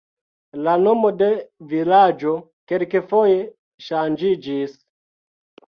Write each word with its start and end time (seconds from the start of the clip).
La 0.67 0.71
nomo 0.83 1.11
de 1.19 1.27
vilaĝo 1.75 2.33
kelkfoje 2.73 3.39
ŝanĝiĝis. 3.91 4.75